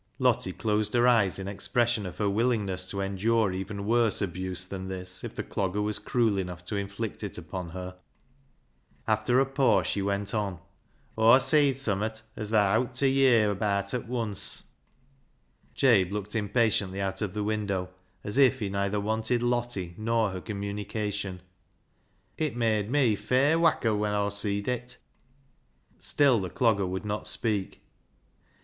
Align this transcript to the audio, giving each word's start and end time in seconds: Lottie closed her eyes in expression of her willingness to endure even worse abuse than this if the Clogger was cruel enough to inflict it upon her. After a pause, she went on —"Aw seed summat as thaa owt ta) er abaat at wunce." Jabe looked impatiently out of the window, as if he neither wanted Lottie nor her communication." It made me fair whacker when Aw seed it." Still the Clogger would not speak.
Lottie 0.17 0.51
closed 0.53 0.95
her 0.95 1.07
eyes 1.07 1.37
in 1.37 1.47
expression 1.47 2.07
of 2.07 2.17
her 2.17 2.27
willingness 2.27 2.89
to 2.89 3.01
endure 3.01 3.51
even 3.53 3.85
worse 3.85 4.19
abuse 4.19 4.65
than 4.65 4.87
this 4.87 5.23
if 5.23 5.35
the 5.35 5.43
Clogger 5.43 5.83
was 5.83 5.99
cruel 5.99 6.39
enough 6.39 6.65
to 6.65 6.75
inflict 6.75 7.23
it 7.23 7.37
upon 7.37 7.69
her. 7.69 7.97
After 9.07 9.39
a 9.39 9.45
pause, 9.45 9.85
she 9.85 10.01
went 10.01 10.33
on 10.33 10.57
—"Aw 11.19 11.37
seed 11.37 11.75
summat 11.75 12.23
as 12.35 12.49
thaa 12.49 12.77
owt 12.77 12.95
ta) 12.95 13.05
er 13.05 13.51
abaat 13.53 13.93
at 13.93 14.07
wunce." 14.09 14.63
Jabe 15.75 16.09
looked 16.09 16.33
impatiently 16.33 16.99
out 16.99 17.21
of 17.21 17.35
the 17.35 17.43
window, 17.43 17.91
as 18.23 18.39
if 18.39 18.57
he 18.57 18.69
neither 18.69 18.99
wanted 18.99 19.43
Lottie 19.43 19.93
nor 19.99 20.31
her 20.31 20.41
communication." 20.41 21.41
It 22.47 22.55
made 22.55 22.89
me 22.89 23.15
fair 23.15 23.59
whacker 23.59 23.93
when 23.93 24.13
Aw 24.13 24.29
seed 24.29 24.67
it." 24.67 24.97
Still 25.99 26.39
the 26.39 26.49
Clogger 26.49 26.87
would 26.89 27.05
not 27.05 27.27
speak. 27.27 27.83